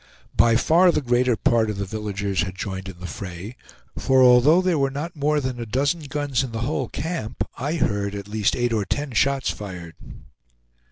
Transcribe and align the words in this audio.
By 0.35 0.55
far 0.55 0.91
the 0.91 0.99
greater 1.03 1.35
part 1.35 1.69
of 1.69 1.77
the 1.77 1.85
villagers 1.85 2.41
had 2.41 2.55
joined 2.55 2.89
in 2.89 2.99
the 2.99 3.05
fray, 3.05 3.55
for 3.95 4.23
although 4.23 4.59
there 4.59 4.79
were 4.79 4.89
not 4.89 5.15
more 5.15 5.39
than 5.39 5.59
a 5.59 5.65
dozen 5.67 6.05
guns 6.05 6.43
in 6.43 6.51
the 6.53 6.61
whole 6.65 6.89
camp, 6.89 7.47
I 7.55 7.75
heard 7.75 8.15
at 8.15 8.27
least 8.27 8.55
eight 8.55 8.73
or 8.73 8.83
ten 8.83 9.11
shots 9.11 9.51
fired. 9.51 9.93